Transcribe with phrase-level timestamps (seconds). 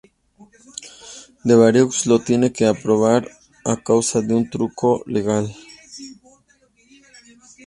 [1.45, 3.29] Devereaux lo tiene que aprobar
[3.63, 5.45] a causa de un truco legal.